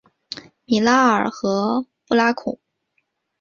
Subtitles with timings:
[0.65, 2.59] 米拉贝和布拉孔。